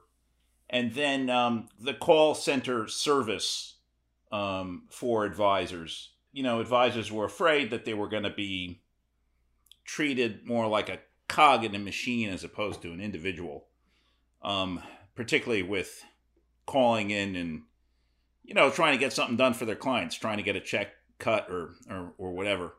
And 0.69 0.93
then 0.93 1.29
um, 1.29 1.67
the 1.77 1.93
call 1.93 2.33
center 2.33 2.87
service 2.87 3.75
um, 4.31 4.83
for 4.89 5.25
advisors. 5.25 6.11
You 6.31 6.43
know, 6.43 6.59
advisors 6.59 7.11
were 7.11 7.25
afraid 7.25 7.71
that 7.71 7.85
they 7.85 7.93
were 7.93 8.07
going 8.07 8.23
to 8.23 8.29
be 8.29 8.81
treated 9.83 10.45
more 10.45 10.67
like 10.67 10.89
a 10.89 10.99
cog 11.27 11.63
in 11.63 11.73
a 11.75 11.79
machine 11.79 12.29
as 12.29 12.43
opposed 12.43 12.81
to 12.81 12.91
an 12.91 13.01
individual, 13.01 13.65
um, 14.41 14.81
particularly 15.15 15.63
with 15.63 16.03
calling 16.65 17.09
in 17.09 17.35
and 17.35 17.63
you 18.43 18.53
know 18.53 18.69
trying 18.69 18.93
to 18.93 18.99
get 18.99 19.11
something 19.11 19.37
done 19.37 19.53
for 19.53 19.65
their 19.65 19.75
clients, 19.75 20.15
trying 20.15 20.37
to 20.37 20.43
get 20.43 20.55
a 20.55 20.61
check 20.61 20.89
cut 21.17 21.49
or 21.49 21.75
or, 21.89 22.13
or 22.17 22.31
whatever. 22.31 22.75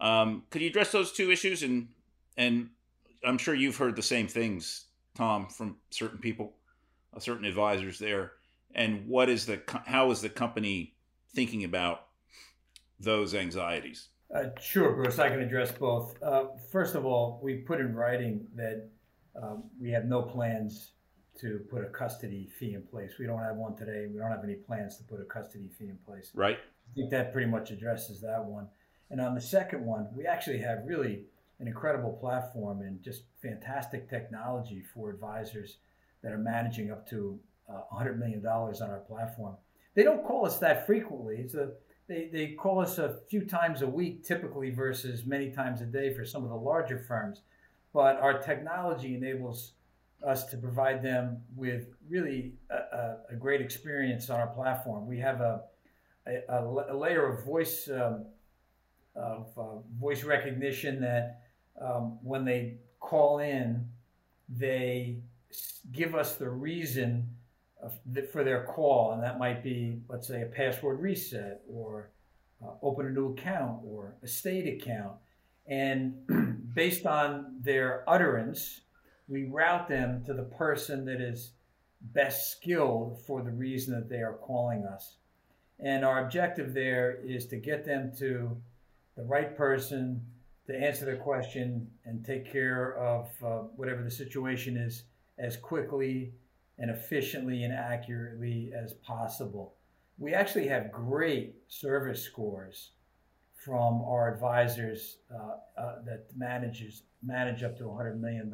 Um, 0.00 0.44
could 0.50 0.62
you 0.62 0.68
address 0.68 0.92
those 0.92 1.12
two 1.12 1.30
issues 1.30 1.62
and 1.62 1.88
and 2.36 2.70
I'm 3.24 3.38
sure 3.38 3.54
you've 3.54 3.76
heard 3.76 3.96
the 3.96 4.02
same 4.02 4.28
things, 4.28 4.86
Tom, 5.14 5.48
from 5.48 5.76
certain 5.90 6.18
people, 6.18 6.54
uh, 7.14 7.20
certain 7.20 7.44
advisors 7.44 7.98
there. 7.98 8.32
And 8.74 9.06
what 9.06 9.28
is 9.28 9.46
the 9.46 9.62
how 9.86 10.10
is 10.10 10.20
the 10.20 10.28
company 10.28 10.94
thinking 11.32 11.64
about 11.64 12.06
those 13.04 13.34
anxieties? 13.34 14.08
Uh, 14.34 14.46
sure, 14.60 14.92
Bruce. 14.92 15.18
I 15.18 15.28
can 15.28 15.40
address 15.40 15.70
both. 15.72 16.20
Uh, 16.22 16.46
first 16.72 16.94
of 16.94 17.04
all, 17.04 17.40
we 17.42 17.56
put 17.56 17.80
in 17.80 17.94
writing 17.94 18.46
that 18.56 18.88
um, 19.40 19.64
we 19.80 19.90
have 19.90 20.06
no 20.06 20.22
plans 20.22 20.92
to 21.40 21.60
put 21.70 21.84
a 21.84 21.88
custody 21.88 22.48
fee 22.58 22.74
in 22.74 22.82
place. 22.82 23.12
We 23.18 23.26
don't 23.26 23.40
have 23.40 23.56
one 23.56 23.76
today. 23.76 24.06
We 24.10 24.18
don't 24.18 24.30
have 24.30 24.44
any 24.44 24.54
plans 24.54 24.96
to 24.98 25.04
put 25.04 25.20
a 25.20 25.24
custody 25.24 25.68
fee 25.78 25.88
in 25.88 25.98
place. 26.06 26.30
Right. 26.34 26.58
I 26.58 26.94
think 26.94 27.10
that 27.10 27.32
pretty 27.32 27.50
much 27.50 27.70
addresses 27.70 28.20
that 28.20 28.44
one. 28.44 28.68
And 29.10 29.20
on 29.20 29.34
the 29.34 29.40
second 29.40 29.84
one, 29.84 30.08
we 30.16 30.26
actually 30.26 30.58
have 30.58 30.78
really 30.86 31.24
an 31.60 31.68
incredible 31.68 32.12
platform 32.12 32.82
and 32.82 33.02
just 33.02 33.22
fantastic 33.42 34.08
technology 34.08 34.82
for 34.94 35.10
advisors 35.10 35.78
that 36.22 36.32
are 36.32 36.38
managing 36.38 36.90
up 36.90 37.08
to 37.10 37.38
uh, 37.68 37.80
$100 37.92 38.18
million 38.18 38.44
on 38.46 38.90
our 38.90 39.04
platform. 39.06 39.56
They 39.94 40.02
don't 40.02 40.24
call 40.24 40.46
us 40.46 40.58
that 40.58 40.86
frequently. 40.86 41.36
It's 41.36 41.54
a 41.54 41.70
they, 42.08 42.28
they 42.32 42.48
call 42.48 42.80
us 42.80 42.98
a 42.98 43.18
few 43.28 43.44
times 43.44 43.82
a 43.82 43.86
week 43.86 44.24
typically 44.24 44.70
versus 44.70 45.24
many 45.24 45.50
times 45.50 45.80
a 45.80 45.86
day 45.86 46.12
for 46.12 46.24
some 46.24 46.42
of 46.42 46.50
the 46.50 46.56
larger 46.56 46.98
firms. 46.98 47.42
But 47.92 48.16
our 48.20 48.38
technology 48.38 49.14
enables 49.14 49.72
us 50.26 50.44
to 50.46 50.56
provide 50.56 51.02
them 51.02 51.42
with 51.56 51.86
really 52.08 52.54
a, 52.70 53.16
a 53.30 53.36
great 53.36 53.60
experience 53.60 54.30
on 54.30 54.40
our 54.40 54.48
platform. 54.48 55.06
We 55.06 55.18
have 55.20 55.40
a, 55.40 55.62
a, 56.26 56.62
a 56.90 56.96
layer 56.96 57.26
of 57.26 57.44
voice 57.44 57.88
um, 57.88 58.26
of 59.16 59.46
uh, 59.56 59.78
voice 59.98 60.24
recognition 60.24 61.00
that 61.00 61.42
um, 61.80 62.18
when 62.22 62.44
they 62.44 62.78
call 63.00 63.38
in, 63.38 63.88
they 64.48 65.18
give 65.92 66.14
us 66.14 66.34
the 66.34 66.48
reason 66.48 67.28
for 68.32 68.44
their 68.44 68.64
call, 68.64 69.12
and 69.12 69.22
that 69.22 69.38
might 69.38 69.62
be, 69.62 70.00
let's 70.08 70.26
say, 70.26 70.42
a 70.42 70.46
password 70.46 71.00
reset 71.00 71.62
or 71.68 72.10
uh, 72.62 72.70
open 72.82 73.06
a 73.06 73.10
new 73.10 73.32
account 73.32 73.80
or 73.84 74.14
a 74.22 74.28
state 74.28 74.66
account. 74.66 75.12
And 75.66 76.14
based 76.74 77.06
on 77.06 77.56
their 77.60 78.04
utterance, 78.08 78.82
we 79.28 79.44
route 79.44 79.88
them 79.88 80.22
to 80.26 80.34
the 80.34 80.44
person 80.44 81.04
that 81.06 81.20
is 81.20 81.52
best 82.00 82.52
skilled 82.52 83.20
for 83.26 83.42
the 83.42 83.50
reason 83.50 83.94
that 83.94 84.08
they 84.08 84.20
are 84.20 84.34
calling 84.34 84.84
us. 84.84 85.16
And 85.80 86.04
our 86.04 86.24
objective 86.24 86.74
there 86.74 87.18
is 87.24 87.46
to 87.46 87.56
get 87.56 87.84
them 87.84 88.12
to 88.18 88.56
the 89.16 89.22
right 89.22 89.56
person 89.56 90.22
to 90.66 90.76
answer 90.76 91.04
their 91.04 91.16
question 91.16 91.90
and 92.04 92.24
take 92.24 92.50
care 92.50 92.96
of 92.96 93.28
uh, 93.42 93.48
whatever 93.76 94.02
the 94.02 94.10
situation 94.10 94.76
is 94.76 95.04
as 95.38 95.56
quickly 95.56 96.32
and 96.78 96.90
efficiently 96.90 97.62
and 97.62 97.72
accurately 97.72 98.72
as 98.76 98.94
possible. 98.94 99.74
We 100.18 100.34
actually 100.34 100.68
have 100.68 100.92
great 100.92 101.56
service 101.68 102.22
scores 102.22 102.90
from 103.64 104.02
our 104.02 104.32
advisors 104.32 105.18
uh, 105.32 105.80
uh, 105.80 105.94
that 106.04 106.26
manages 106.36 107.02
manage 107.22 107.62
up 107.62 107.78
to 107.78 107.84
$100 107.84 108.20
million 108.20 108.52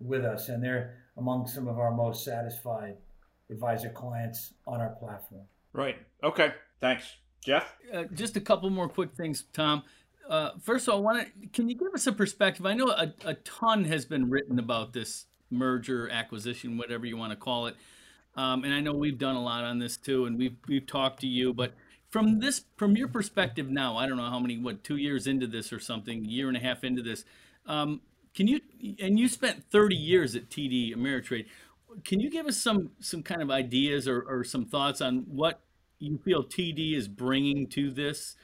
with 0.00 0.24
us, 0.24 0.48
and 0.48 0.62
they're 0.62 0.98
among 1.16 1.46
some 1.46 1.68
of 1.68 1.78
our 1.78 1.90
most 1.92 2.24
satisfied 2.24 2.96
advisor 3.50 3.90
clients 3.90 4.54
on 4.66 4.80
our 4.80 4.90
platform. 4.90 5.44
Right. 5.72 5.96
Okay. 6.22 6.52
Thanks, 6.80 7.16
Jeff. 7.44 7.74
Uh, 7.92 8.04
just 8.14 8.36
a 8.36 8.40
couple 8.40 8.68
more 8.70 8.88
quick 8.88 9.14
things, 9.14 9.44
Tom. 9.52 9.82
Uh, 10.28 10.50
first 10.62 10.88
of 10.88 10.94
all, 10.94 11.00
I 11.00 11.02
want 11.02 11.26
to, 11.26 11.48
can 11.48 11.68
you 11.68 11.74
give 11.74 11.92
us 11.94 12.06
a 12.06 12.12
perspective? 12.12 12.66
I 12.66 12.74
know 12.74 12.88
a, 12.88 13.12
a 13.24 13.34
ton 13.34 13.84
has 13.84 14.04
been 14.04 14.30
written 14.30 14.58
about 14.58 14.92
this 14.92 15.26
merger, 15.52 16.08
acquisition, 16.08 16.78
whatever 16.78 17.06
you 17.06 17.16
want 17.16 17.30
to 17.30 17.36
call 17.36 17.66
it. 17.66 17.76
Um, 18.34 18.64
and 18.64 18.72
I 18.72 18.80
know 18.80 18.94
we've 18.94 19.18
done 19.18 19.36
a 19.36 19.42
lot 19.42 19.64
on 19.64 19.78
this 19.78 19.96
too, 19.96 20.24
and 20.24 20.38
we've 20.38 20.56
we've 20.66 20.86
talked 20.86 21.20
to 21.20 21.26
you. 21.26 21.52
But 21.52 21.74
from 22.08 22.40
this, 22.40 22.64
from 22.76 22.96
your 22.96 23.08
perspective 23.08 23.68
now, 23.68 23.96
I 23.96 24.06
don't 24.06 24.16
know 24.16 24.30
how 24.30 24.38
many, 24.38 24.58
what, 24.58 24.84
two 24.84 24.96
years 24.96 25.26
into 25.26 25.46
this 25.46 25.72
or 25.72 25.80
something, 25.80 26.24
year 26.24 26.48
and 26.48 26.56
a 26.56 26.60
half 26.60 26.84
into 26.84 27.02
this. 27.02 27.24
Um, 27.66 28.00
can 28.34 28.46
you 28.46 28.60
and 29.00 29.18
you 29.18 29.28
spent 29.28 29.64
30 29.70 29.96
years 29.96 30.34
at 30.34 30.48
TD 30.48 30.96
Ameritrade? 30.96 31.46
Can 32.04 32.20
you 32.20 32.30
give 32.30 32.46
us 32.46 32.62
some 32.62 32.90
some 33.00 33.22
kind 33.22 33.42
of 33.42 33.50
ideas 33.50 34.08
or, 34.08 34.22
or 34.22 34.44
some 34.44 34.64
thoughts 34.64 35.00
on 35.00 35.24
what 35.28 35.60
you 35.98 36.18
feel 36.18 36.42
TD 36.42 36.96
is 36.96 37.08
bringing 37.08 37.66
to 37.68 37.90
this? 37.90 38.36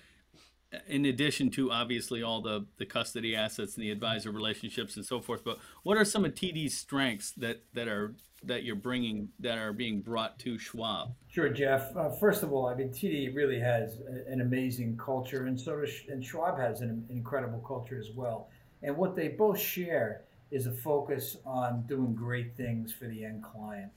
In 0.86 1.06
addition 1.06 1.50
to 1.50 1.70
obviously 1.70 2.22
all 2.22 2.42
the, 2.42 2.66
the 2.76 2.84
custody 2.84 3.34
assets 3.34 3.76
and 3.76 3.84
the 3.84 3.90
advisor 3.90 4.30
relationships 4.30 4.96
and 4.96 5.04
so 5.04 5.20
forth, 5.20 5.42
but 5.44 5.58
what 5.82 5.96
are 5.96 6.04
some 6.04 6.24
of 6.24 6.34
TD's 6.34 6.76
strengths 6.76 7.32
that, 7.32 7.62
that 7.74 7.88
are 7.88 8.14
that 8.44 8.62
you're 8.62 8.76
bringing 8.76 9.28
that 9.40 9.58
are 9.58 9.72
being 9.72 10.00
brought 10.00 10.38
to 10.40 10.58
Schwab? 10.58 11.12
Sure, 11.28 11.48
Jeff. 11.48 11.96
Uh, 11.96 12.10
first 12.10 12.42
of 12.42 12.52
all, 12.52 12.68
I 12.68 12.74
mean 12.74 12.90
TD 12.90 13.34
really 13.34 13.58
has 13.58 13.98
an 14.28 14.40
amazing 14.40 14.96
culture, 14.96 15.46
and 15.46 15.60
so 15.60 15.80
does 15.80 15.90
and 16.08 16.24
Schwab 16.24 16.58
has 16.58 16.80
an, 16.80 17.04
incredible 17.10 17.58
culture 17.66 17.98
as 17.98 18.10
well. 18.14 18.48
And 18.82 18.96
what 18.96 19.16
they 19.16 19.28
both 19.28 19.58
share 19.58 20.22
is 20.50 20.66
a 20.66 20.72
focus 20.72 21.36
on 21.44 21.82
doing 21.86 22.14
great 22.14 22.56
things 22.56 22.92
for 22.92 23.06
the 23.06 23.24
end 23.24 23.42
client. 23.42 23.90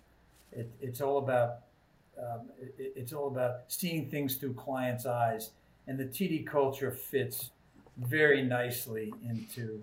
It, 0.52 0.72
it's 0.82 1.02
all 1.02 1.20
about 1.20 1.60
um, 2.18 2.50
it, 2.60 2.94
it's 2.96 3.14
all 3.14 3.28
about 3.28 3.62
seeing 3.68 4.10
things 4.10 4.36
through 4.36 4.56
clients' 4.56 5.06
eyes 5.06 5.52
and 5.88 6.00
the 6.00 6.06
TD 6.06 6.46
culture 6.46 6.92
fits 6.92 7.52
very 7.98 8.44
nicely 8.44 9.14
into 9.28 9.82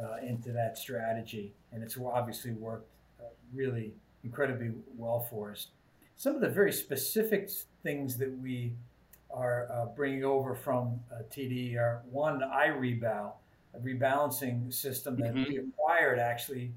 uh, 0.00 0.16
into 0.22 0.50
that 0.52 0.78
strategy, 0.78 1.52
and 1.72 1.82
it's 1.82 1.98
obviously 1.98 2.52
worked 2.52 2.88
uh, 3.20 3.24
really 3.52 3.92
incredibly 4.24 4.70
well 4.96 5.26
for 5.28 5.50
us. 5.50 5.68
Some 6.16 6.34
of 6.34 6.40
the 6.40 6.48
very 6.48 6.72
specific 6.72 7.50
things 7.82 8.16
that 8.18 8.38
we 8.38 8.74
are 9.30 9.68
uh, 9.70 9.86
bringing 9.86 10.24
over 10.24 10.54
from 10.54 11.00
uh, 11.12 11.22
TD 11.30 11.76
are 11.76 12.02
one 12.10 12.40
iRebal, 12.40 13.32
a 13.74 13.78
rebalancing 13.78 14.72
system 14.72 15.16
that 15.20 15.34
mm-hmm. 15.34 15.50
we 15.50 15.58
acquired 15.58 16.18
actually 16.18 16.72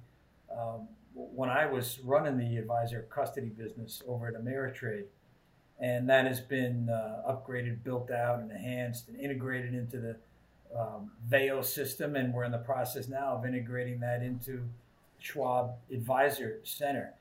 um, 0.51 0.87
when 1.15 1.49
I 1.49 1.65
was 1.65 1.99
running 2.03 2.37
the 2.37 2.57
advisor 2.57 3.07
custody 3.09 3.49
business 3.49 4.01
over 4.07 4.27
at 4.27 4.35
Ameritrade 4.35 5.05
and 5.83 6.07
that 6.07 6.25
has 6.25 6.39
been 6.39 6.89
uh, 6.89 7.29
upgraded, 7.29 7.83
built 7.83 8.09
out, 8.09 8.39
and 8.39 8.49
enhanced 8.49 9.09
and 9.09 9.19
integrated 9.19 9.73
into 9.73 9.97
the 9.99 10.15
um, 10.73 11.11
Veo 11.27 11.61
system. 11.61 12.15
And 12.15 12.33
we're 12.33 12.45
in 12.45 12.53
the 12.53 12.57
process 12.59 13.09
now 13.09 13.35
of 13.35 13.45
integrating 13.45 13.99
that 13.99 14.23
into 14.23 14.63
Schwab 15.19 15.73
Advisor 15.91 16.61
Center 16.63 17.15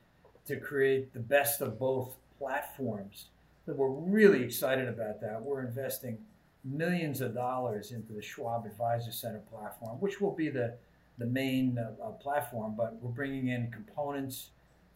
to 0.47 0.55
create 0.55 1.13
the 1.13 1.19
best 1.19 1.59
of 1.59 1.77
both 1.77 2.15
platforms. 2.39 3.25
So 3.65 3.73
we're 3.73 3.89
really 3.89 4.41
excited 4.41 4.87
about 4.87 5.19
that. 5.19 5.41
We're 5.41 5.65
investing 5.65 6.19
millions 6.63 7.19
of 7.19 7.33
dollars 7.33 7.91
into 7.91 8.13
the 8.13 8.21
Schwab 8.21 8.65
Advisor 8.65 9.11
Center 9.11 9.41
platform, 9.51 9.97
which 9.99 10.21
will 10.21 10.33
be 10.33 10.47
the 10.47 10.75
the 11.19 11.25
main 11.25 11.77
uh, 11.77 12.09
platform, 12.11 12.73
but 12.75 12.97
we're 13.01 13.11
bringing 13.11 13.49
in 13.49 13.69
components 13.71 14.49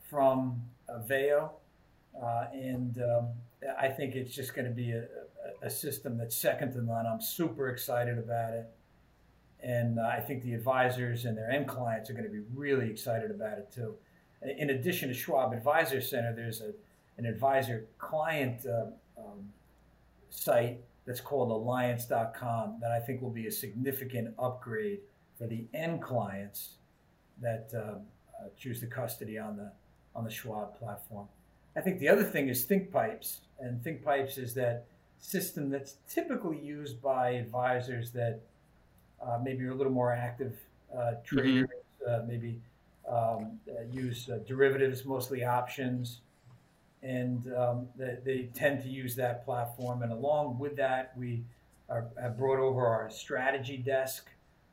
from 0.09 0.63
uh, 0.89 1.00
Veo 1.00 1.51
uh, 2.19 2.45
and 2.53 2.97
um, 3.03 3.27
I 3.80 3.88
think 3.88 4.16
it's 4.16 4.34
just 4.34 4.54
going 4.54 4.68
to 4.68 4.74
be 4.74 4.92
a, 4.92 5.06
a, 5.62 5.70
system 5.70 6.18
that's 6.18 6.36
second 6.36 6.74
to 6.74 6.82
none. 6.82 7.06
I'm 7.08 7.22
super 7.22 7.70
excited 7.70 8.18
about 8.18 8.54
it. 8.54 8.70
And 9.64 10.00
uh, 10.00 10.04
I 10.04 10.20
think 10.20 10.44
the 10.44 10.54
advisors 10.54 11.26
and 11.26 11.36
their 11.36 11.50
end 11.50 11.68
clients 11.68 12.10
are 12.10 12.14
going 12.14 12.26
to 12.26 12.32
be 12.32 12.44
really 12.54 12.90
excited 12.90 13.32
about 13.32 13.58
it 13.58 13.72
too. 13.74 13.96
In 14.58 14.70
addition 14.70 15.10
to 15.10 15.16
Schwab 15.16 15.54
Advisor 15.54 16.00
Center, 16.00 16.34
there's 16.36 16.62
a, 16.62 16.72
an 17.18 17.26
advisor 17.26 17.88
client 17.98 18.66
uh, 18.68 18.86
um, 19.20 19.50
site 20.30 20.80
that's 21.06 21.22
called 21.22 21.50
alliance.com 21.50 22.78
that 22.82 22.92
I 22.92 23.00
think 23.00 23.22
will 23.22 23.32
be 23.32 23.48
a 23.48 23.52
significant 23.52 24.36
upgrade 24.38 25.00
for 25.38 25.48
the 25.48 25.66
end 25.74 26.04
clients 26.04 26.76
that 27.42 27.72
um, 27.74 28.02
uh, 28.40 28.50
choose 28.58 28.80
the 28.80 28.88
custody 28.88 29.40
on 29.40 29.58
the 29.58 29.72
on 30.16 30.24
the 30.24 30.32
Schwab 30.32 30.78
platform. 30.78 31.28
I 31.77 31.81
think 31.81 32.00
the 32.00 32.10
other 32.10 32.24
thing 32.24 32.50
is 32.50 32.65
ThinkPipes, 32.65 33.38
and 33.60 33.79
ThinkPipes 33.84 34.39
is 34.39 34.55
that 34.55 34.86
system 35.19 35.69
that's 35.69 35.98
typically 36.10 36.60
used 36.60 37.01
by 37.01 37.31
advisors 37.31 38.12
that 38.12 38.39
uh, 39.22 39.38
maybe 39.43 39.63
are 39.65 39.72
a 39.72 39.75
little 39.75 39.93
more 39.93 40.12
active 40.12 40.57
uh, 40.91 40.98
mm-hmm. 40.98 41.36
traders, 41.36 41.69
mm-hmm. 42.07 42.24
uh, 42.24 42.25
maybe 42.27 42.60
um, 43.07 43.60
uh, 43.69 43.84
use 43.91 44.27
uh, 44.29 44.39
derivatives, 44.48 45.05
mostly 45.05 45.43
options, 45.43 46.22
and 47.03 47.53
um, 47.55 47.88
they, 47.96 48.17
they, 48.25 48.50
tend 48.55 48.81
to 48.81 48.89
use 48.89 49.15
that 49.15 49.46
platform. 49.46 50.01
And 50.01 50.12
along 50.12 50.57
with 50.57 50.75
that, 50.77 51.13
we 51.15 51.43
are, 51.89 52.05
have 52.19 52.38
brought 52.38 52.60
over 52.60 52.86
our 52.88 53.10
strategy 53.10 53.77
desk, 53.77 54.29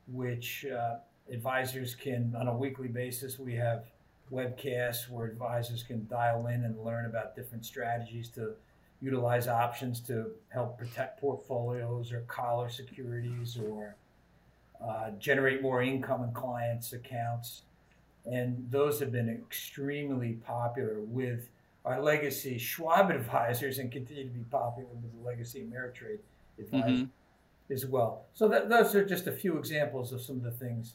which 0.09 0.65
uh, 0.67 0.97
advisors 1.31 1.95
can, 1.95 2.35
on 2.39 2.49
a 2.49 2.57
weekly 2.57 2.89
basis, 2.89 3.39
we 3.39 3.55
have 3.55 3.85
webcasts 4.33 5.09
where 5.09 5.27
advisors 5.27 5.83
can 5.83 6.07
dial 6.09 6.47
in 6.47 6.65
and 6.65 6.83
learn 6.85 7.07
about 7.07 7.37
different 7.37 7.65
strategies 7.65 8.29
to 8.31 8.55
utilize 9.01 9.49
options 9.49 10.01
to 10.01 10.31
help 10.49 10.79
protect 10.79 11.21
portfolios 11.21 12.13
or 12.13 12.21
collar 12.21 12.69
securities 12.69 13.59
or 13.59 13.97
uh, 14.83 15.11
generate 15.19 15.63
more 15.63 15.83
income 15.83 16.25
in 16.25 16.33
clients' 16.33 16.93
accounts. 16.93 17.63
And 18.25 18.67
those 18.71 18.99
have 19.01 19.13
been 19.13 19.29
extremely 19.29 20.35
popular 20.47 21.01
with 21.01 21.51
our 21.85 22.01
legacy 22.01 22.57
Schwab 22.57 23.11
advisors 23.11 23.79
and 23.79 23.93
continue 23.93 24.25
to 24.25 24.31
be 24.31 24.45
popular 24.51 24.89
with 25.03 25.13
the 25.13 25.27
legacy 25.27 25.61
Ameritrade 25.61 26.19
advisors. 26.59 27.01
Mm-hmm. 27.01 27.73
as 27.73 27.85
well. 27.85 28.25
So 28.33 28.49
that, 28.49 28.71
those 28.71 28.95
are 28.95 29.05
just 29.05 29.27
a 29.27 29.33
few 29.33 29.59
examples 29.59 30.13
of 30.13 30.23
some 30.23 30.37
of 30.37 30.43
the 30.43 30.51
things 30.51 30.95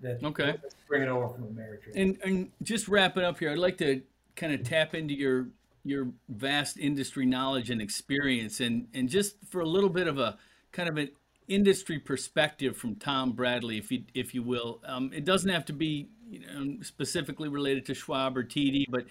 that 0.00 0.22
okay 0.22 0.56
bring 0.88 1.02
it 1.02 1.08
over 1.08 1.28
from 1.28 1.44
Ameritrade. 1.44 1.92
And 1.94 2.18
and 2.24 2.50
just 2.62 2.88
wrap 2.88 3.16
it 3.16 3.24
up 3.24 3.38
here. 3.38 3.50
I'd 3.50 3.58
like 3.58 3.78
to 3.78 4.02
kind 4.34 4.52
of 4.52 4.62
tap 4.64 4.94
into 4.94 5.14
your 5.14 5.48
your 5.84 6.08
vast 6.28 6.78
industry 6.78 7.26
knowledge 7.26 7.70
and 7.70 7.80
experience, 7.80 8.60
and 8.60 8.88
and 8.94 9.08
just 9.08 9.36
for 9.48 9.60
a 9.60 9.66
little 9.66 9.90
bit 9.90 10.06
of 10.06 10.18
a 10.18 10.36
kind 10.72 10.88
of 10.88 10.96
an 10.96 11.10
industry 11.48 11.98
perspective 11.98 12.76
from 12.76 12.96
Tom 12.96 13.32
Bradley, 13.32 13.78
if 13.78 13.90
you 13.90 14.04
if 14.14 14.34
you 14.34 14.42
will. 14.42 14.80
Um, 14.84 15.10
it 15.14 15.24
doesn't 15.24 15.50
have 15.50 15.64
to 15.66 15.72
be 15.72 16.08
you 16.28 16.40
know, 16.40 16.82
specifically 16.82 17.48
related 17.48 17.86
to 17.86 17.94
Schwab 17.94 18.36
or 18.36 18.44
TD, 18.44 18.86
but 18.88 19.02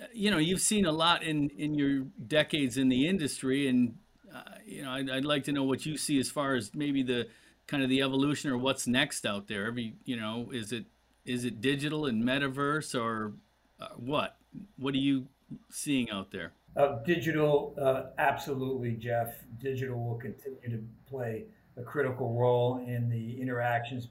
uh, 0.00 0.06
you 0.12 0.30
know 0.30 0.38
you've 0.38 0.60
seen 0.60 0.86
a 0.86 0.92
lot 0.92 1.22
in 1.22 1.50
in 1.50 1.74
your 1.74 2.04
decades 2.26 2.76
in 2.76 2.88
the 2.88 3.06
industry, 3.06 3.68
and 3.68 3.96
uh, 4.34 4.42
you 4.64 4.82
know 4.82 4.90
I'd, 4.90 5.10
I'd 5.10 5.24
like 5.24 5.44
to 5.44 5.52
know 5.52 5.64
what 5.64 5.86
you 5.86 5.96
see 5.96 6.18
as 6.18 6.30
far 6.30 6.54
as 6.54 6.74
maybe 6.74 7.02
the 7.02 7.28
kind 7.66 7.82
of 7.82 7.88
the 7.88 8.02
evolution 8.02 8.50
or 8.50 8.58
what's 8.58 8.86
next 8.86 9.26
out 9.26 9.48
there. 9.48 9.66
Every 9.66 9.94
you 10.04 10.16
know 10.16 10.50
is 10.52 10.72
it 10.72 10.86
is 11.24 11.44
it 11.44 11.60
digital 11.60 12.06
and 12.06 12.22
metaverse 12.22 12.98
or 12.98 13.32
uh, 13.80 13.88
what? 13.96 14.36
What 14.76 14.94
are 14.94 14.98
you 14.98 15.26
seeing 15.70 16.10
out 16.10 16.30
there? 16.30 16.52
Uh, 16.76 16.98
digital, 17.04 17.74
uh, 17.80 18.10
absolutely, 18.18 18.92
Jeff. 18.92 19.34
Digital 19.60 19.98
will 19.98 20.16
continue 20.16 20.60
to 20.68 20.82
play 21.08 21.44
a 21.76 21.82
critical 21.82 22.34
role 22.34 22.84
in 22.86 23.08
the 23.08 23.40
interactions 23.40 24.08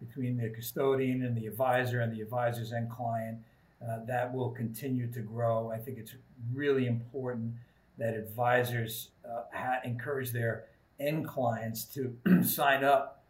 between 0.00 0.36
the 0.36 0.48
custodian 0.50 1.24
and 1.24 1.36
the 1.36 1.46
advisor 1.46 2.00
and 2.00 2.12
the 2.12 2.20
advisor's 2.20 2.72
end 2.72 2.90
client. 2.90 3.38
Uh, 3.86 4.04
that 4.06 4.32
will 4.32 4.50
continue 4.50 5.10
to 5.10 5.20
grow. 5.20 5.70
I 5.70 5.78
think 5.78 5.98
it's 5.98 6.14
really 6.52 6.86
important 6.86 7.52
that 7.96 8.14
advisors 8.14 9.10
uh, 9.24 9.42
ha- 9.52 9.80
encourage 9.84 10.32
their 10.32 10.64
end 11.00 11.26
clients 11.26 11.84
to 11.84 12.16
sign 12.44 12.84
up 12.84 13.24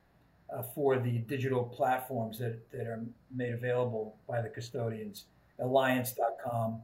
uh, 0.52 0.62
for 0.74 0.98
the 0.98 1.18
digital 1.18 1.64
platforms 1.64 2.38
that, 2.38 2.70
that 2.72 2.86
are 2.86 3.00
made 3.34 3.52
available 3.52 4.16
by 4.28 4.42
the 4.42 4.48
custodians, 4.48 5.26
alliance.com 5.60 6.80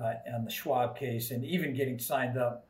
uh, 0.00 0.12
and 0.26 0.46
the 0.46 0.50
Schwab 0.50 0.96
case, 0.96 1.30
and 1.30 1.44
even 1.44 1.74
getting 1.74 1.98
signed 1.98 2.36
up 2.36 2.66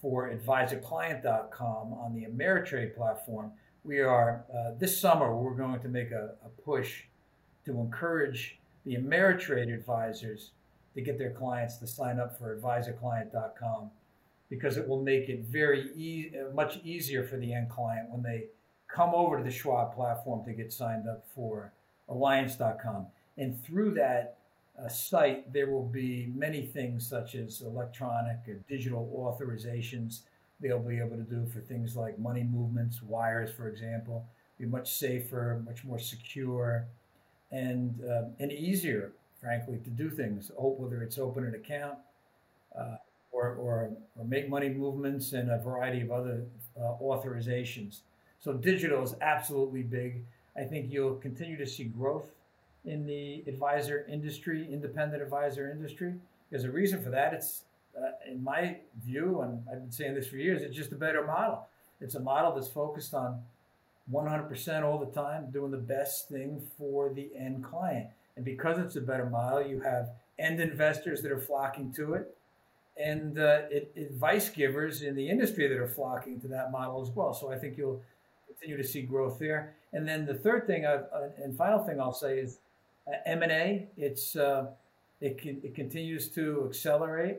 for 0.00 0.30
advisorclient.com 0.30 1.92
on 1.92 2.14
the 2.14 2.26
Ameritrade 2.26 2.94
platform. 2.94 3.52
We 3.84 4.00
are, 4.00 4.44
uh, 4.54 4.72
this 4.78 4.98
summer, 4.98 5.34
we're 5.34 5.54
going 5.54 5.80
to 5.80 5.88
make 5.88 6.10
a, 6.10 6.34
a 6.44 6.48
push 6.62 7.04
to 7.64 7.80
encourage 7.80 8.58
the 8.84 8.96
Ameritrade 8.96 9.72
advisors 9.72 10.50
to 10.94 11.00
get 11.00 11.18
their 11.18 11.30
clients 11.30 11.76
to 11.76 11.86
sign 11.86 12.18
up 12.18 12.38
for 12.38 12.56
advisorclient.com 12.56 13.90
because 14.50 14.76
it 14.76 14.88
will 14.88 15.02
make 15.02 15.28
it 15.28 15.44
very 15.44 15.90
e- 15.94 16.30
uh, 16.38 16.52
much 16.54 16.78
easier 16.84 17.22
for 17.22 17.36
the 17.36 17.52
end 17.52 17.68
client 17.68 18.08
when 18.10 18.22
they 18.22 18.46
come 18.88 19.14
over 19.14 19.38
to 19.38 19.44
the 19.44 19.50
Schwab 19.50 19.94
platform 19.94 20.44
to 20.44 20.52
get 20.52 20.72
signed 20.72 21.08
up 21.08 21.24
for 21.34 21.72
alliance.com. 22.08 23.06
And 23.36 23.62
through 23.62 23.94
that 23.94 24.38
uh, 24.82 24.88
site, 24.88 25.52
there 25.52 25.70
will 25.70 25.86
be 25.86 26.32
many 26.34 26.62
things 26.62 27.06
such 27.06 27.34
as 27.34 27.60
electronic 27.60 28.38
and 28.46 28.66
digital 28.66 29.06
authorizations 29.16 30.20
they'll 30.60 30.78
be 30.78 30.98
able 30.98 31.16
to 31.16 31.22
do 31.22 31.46
for 31.46 31.60
things 31.60 31.96
like 31.96 32.18
money 32.18 32.42
movements, 32.42 33.02
wires, 33.02 33.50
for 33.50 33.68
example, 33.68 34.26
be 34.58 34.66
much 34.66 34.92
safer, 34.92 35.62
much 35.64 35.84
more 35.84 35.98
secure, 35.98 36.86
and 37.52 38.00
uh, 38.04 38.24
and 38.40 38.52
easier, 38.52 39.12
frankly, 39.40 39.78
to 39.84 39.90
do 39.90 40.10
things. 40.10 40.50
Whether 40.56 41.02
it's 41.02 41.18
open 41.18 41.44
an 41.44 41.54
account, 41.54 41.98
uh, 42.76 42.96
or, 43.30 43.54
or, 43.54 43.90
or 44.16 44.24
make 44.24 44.48
money 44.48 44.68
movements 44.68 45.32
and 45.32 45.50
a 45.50 45.58
variety 45.58 46.00
of 46.00 46.10
other 46.10 46.44
uh, 46.78 46.94
authorizations. 47.00 48.00
So 48.40 48.52
digital 48.52 49.02
is 49.02 49.14
absolutely 49.20 49.82
big. 49.82 50.24
I 50.56 50.64
think 50.64 50.90
you'll 50.90 51.16
continue 51.16 51.56
to 51.58 51.66
see 51.66 51.84
growth 51.84 52.30
in 52.84 53.06
the 53.06 53.44
advisor 53.46 54.06
industry, 54.10 54.66
independent 54.70 55.22
advisor 55.22 55.70
industry. 55.70 56.14
There's 56.50 56.64
a 56.64 56.70
reason 56.70 57.02
for 57.02 57.10
that. 57.10 57.34
It's, 57.34 57.62
uh, 57.96 58.10
in 58.30 58.42
my 58.42 58.78
view, 59.04 59.40
and 59.40 59.62
I've 59.70 59.80
been 59.80 59.92
saying 59.92 60.14
this 60.14 60.28
for 60.28 60.36
years, 60.36 60.62
it's 60.62 60.76
just 60.76 60.92
a 60.92 60.96
better 60.96 61.24
model. 61.24 61.66
It's 62.00 62.14
a 62.14 62.20
model 62.20 62.54
that's 62.54 62.68
focused 62.68 63.12
on 63.12 63.42
100% 64.12 64.82
all 64.84 64.98
the 64.98 65.12
time, 65.12 65.50
doing 65.50 65.70
the 65.70 65.76
best 65.76 66.28
thing 66.28 66.62
for 66.78 67.12
the 67.12 67.30
end 67.36 67.64
client. 67.64 68.08
And 68.36 68.44
because 68.44 68.78
it's 68.78 68.96
a 68.96 69.00
better 69.00 69.26
model, 69.26 69.66
you 69.66 69.80
have 69.80 70.10
end 70.38 70.60
investors 70.60 71.20
that 71.22 71.32
are 71.32 71.40
flocking 71.40 71.92
to 71.94 72.14
it 72.14 72.37
and 72.98 73.38
uh, 73.38 73.62
it, 73.70 73.92
advice 73.96 74.48
givers 74.48 75.02
in 75.02 75.14
the 75.14 75.28
industry 75.28 75.68
that 75.68 75.78
are 75.78 75.88
flocking 75.88 76.40
to 76.40 76.48
that 76.48 76.72
model 76.72 77.00
as 77.00 77.10
well. 77.10 77.32
So 77.32 77.52
I 77.52 77.58
think 77.58 77.76
you'll 77.76 78.02
continue 78.46 78.76
to 78.76 78.88
see 78.88 79.02
growth 79.02 79.38
there. 79.38 79.74
And 79.92 80.06
then 80.06 80.26
the 80.26 80.34
third 80.34 80.66
thing 80.66 80.84
uh, 80.84 81.04
and 81.42 81.56
final 81.56 81.78
thing 81.84 82.00
I'll 82.00 82.12
say 82.12 82.38
is 82.38 82.58
uh, 83.06 83.16
M 83.26 83.42
and 83.42 83.52
A. 83.52 83.88
It's 83.96 84.36
uh, 84.36 84.66
it 85.20 85.38
can, 85.40 85.60
it 85.62 85.74
continues 85.74 86.28
to 86.30 86.66
accelerate. 86.68 87.38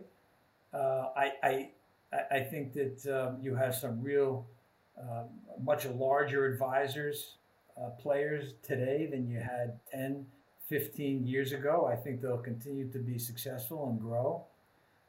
Uh, 0.73 1.05
I, 1.15 1.31
I 1.43 1.69
I 2.31 2.39
think 2.39 2.73
that 2.73 3.05
um, 3.07 3.37
you 3.41 3.55
have 3.55 3.75
some 3.75 4.01
real 4.01 4.47
um, 4.99 5.27
much 5.63 5.85
larger 5.85 6.45
advisors 6.45 7.35
uh, 7.79 7.89
players 7.91 8.55
today 8.63 9.07
than 9.09 9.29
you 9.29 9.39
had 9.39 9.79
10, 9.91 10.25
15 10.67 11.25
years 11.25 11.51
ago. 11.53 11.87
I 11.91 11.95
think 11.95 12.21
they'll 12.21 12.37
continue 12.37 12.91
to 12.91 12.99
be 12.99 13.17
successful 13.17 13.89
and 13.89 13.99
grow. 13.99 14.43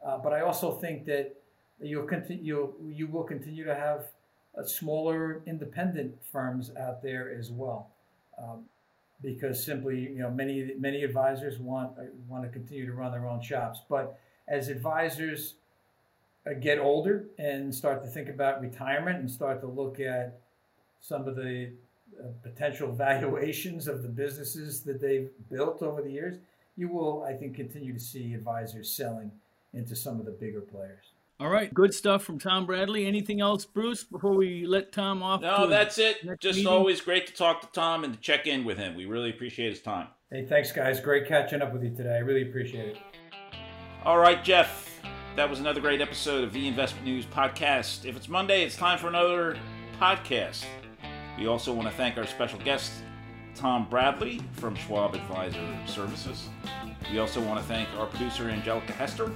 Uh, 0.05 0.19
but 0.19 0.33
I 0.33 0.41
also 0.41 0.73
think 0.73 1.05
that 1.07 1.37
you'll 1.81 2.07
continue 2.07 2.43
you'll, 2.43 2.75
you 2.89 3.07
will 3.07 3.25
continue 3.25 3.65
to 3.65 3.75
have 3.75 4.07
uh, 4.59 4.65
smaller 4.65 5.43
independent 5.47 6.15
firms 6.33 6.71
out 6.79 7.03
there 7.03 7.33
as 7.37 7.51
well, 7.51 7.91
um, 8.39 8.65
because 9.23 9.63
simply 9.63 10.01
you 10.01 10.19
know 10.19 10.31
many 10.31 10.73
many 10.79 11.03
advisors 11.03 11.59
want 11.59 11.99
uh, 11.99 12.03
want 12.29 12.45
to 12.45 12.49
continue 12.49 12.87
to 12.87 12.93
run 12.93 13.13
their 13.13 13.27
own 13.27 13.43
shops. 13.43 13.81
But 13.89 14.19
as 14.49 14.69
advisors 14.69 15.55
get 16.61 16.79
older 16.79 17.27
and 17.39 17.75
start 17.75 18.03
to 18.03 18.09
think 18.09 18.29
about 18.29 18.63
retirement 18.63 19.19
and 19.19 19.31
start 19.31 19.61
to 19.61 19.67
look 19.67 20.01
at 20.01 20.41
some 21.01 21.29
of 21.29 21.37
the 21.37 21.71
potential 22.43 22.93
valuations 22.93 23.87
of 23.87 24.03
the 24.03 24.09
businesses 24.09 24.81
that 24.83 25.01
they've 25.01 25.31
built 25.51 25.83
over 25.83 26.03
the 26.03 26.11
years, 26.11 26.39
you 26.77 26.89
will, 26.89 27.23
I 27.23 27.35
think, 27.35 27.55
continue 27.55 27.93
to 27.93 28.01
see 28.01 28.35
advisors 28.35 28.91
selling 28.91 29.31
into 29.75 29.95
some 29.97 30.19
of 30.21 30.27
the 30.27 30.33
bigger 30.33 30.61
players. 30.61 31.05
All 31.41 31.49
right, 31.49 31.73
good 31.73 31.95
stuff 31.95 32.23
from 32.23 32.39
Tom 32.39 32.67
Bradley. 32.67 33.07
Anything 33.07 33.41
else, 33.41 33.65
Bruce, 33.65 34.05
before 34.05 34.35
we 34.35 34.67
let 34.67 34.93
Tom 34.93 35.23
off? 35.23 35.41
No, 35.41 35.67
that's 35.67 35.97
it. 35.99 36.19
Just 36.39 36.59
meeting? 36.59 36.71
always 36.71 37.01
great 37.01 37.27
to 37.29 37.33
talk 37.33 37.63
to 37.63 37.69
Tom 37.69 38.05
and 38.05 38.13
to 38.13 38.21
check 38.21 38.47
in 38.47 38.63
with 38.63 38.77
him. 38.77 38.95
We 38.95 39.07
really 39.07 39.31
appreciate 39.31 39.71
his 39.71 39.81
time. 39.81 40.09
Hey, 40.31 40.45
thanks, 40.45 40.71
guys. 40.71 41.01
Great 41.01 41.27
catching 41.27 41.63
up 41.63 41.73
with 41.73 41.83
you 41.83 41.95
today. 41.95 42.15
I 42.15 42.19
really 42.19 42.43
appreciate 42.43 42.89
it. 42.89 42.99
All 44.05 44.19
right, 44.19 44.45
Jeff. 44.45 45.01
That 45.37 45.49
was 45.49 45.61
another 45.61 45.81
great 45.81 46.03
episode 46.03 46.45
of 46.45 46.53
the 46.53 46.69
Investment 46.69 47.07
News 47.07 47.25
Podcast. 47.25 48.05
If 48.05 48.17
it's 48.17 48.29
Monday, 48.29 48.63
it's 48.63 48.77
time 48.77 48.99
for 48.99 49.09
another 49.09 49.57
podcast. 49.99 50.67
We 51.39 51.47
also 51.47 51.73
want 51.73 51.89
to 51.89 51.95
thank 51.95 52.19
our 52.19 52.27
special 52.27 52.59
guest, 52.59 52.93
Tom 53.55 53.89
Bradley 53.89 54.43
from 54.53 54.75
Schwab 54.75 55.15
Advisor 55.15 55.67
Services. 55.87 56.49
We 57.11 57.19
also 57.19 57.41
want 57.41 57.61
to 57.61 57.67
thank 57.67 57.89
our 57.97 58.07
producer, 58.07 58.51
Angelica 58.51 58.93
Hester. 58.93 59.31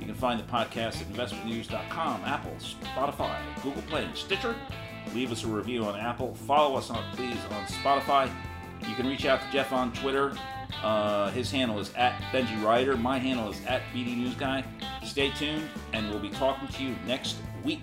You 0.00 0.06
can 0.06 0.14
find 0.14 0.38
the 0.38 0.44
podcast 0.44 1.00
at 1.00 1.08
investmentnews.com, 1.08 2.22
Apple, 2.24 2.56
Spotify, 2.60 3.38
Google 3.62 3.82
Play, 3.82 4.04
and 4.04 4.16
Stitcher. 4.16 4.54
Leave 5.14 5.32
us 5.32 5.44
a 5.44 5.48
review 5.48 5.84
on 5.84 5.98
Apple. 5.98 6.34
Follow 6.34 6.76
us 6.76 6.90
on 6.90 7.02
please 7.14 7.38
on 7.50 7.64
Spotify. 7.66 8.30
You 8.86 8.94
can 8.94 9.06
reach 9.06 9.24
out 9.26 9.40
to 9.40 9.50
Jeff 9.50 9.72
on 9.72 9.92
Twitter. 9.92 10.32
Uh, 10.82 11.30
his 11.30 11.50
handle 11.50 11.78
is 11.78 11.92
at 11.94 12.20
BenjiWriter. 12.32 13.00
My 13.00 13.18
handle 13.18 13.50
is 13.50 13.64
at 13.66 13.82
BD 13.94 14.16
News 14.16 14.34
Guy. 14.34 14.62
Stay 15.02 15.30
tuned, 15.30 15.68
and 15.92 16.08
we'll 16.10 16.20
be 16.20 16.30
talking 16.30 16.68
to 16.68 16.84
you 16.84 16.94
next 17.06 17.36
week. 17.64 17.82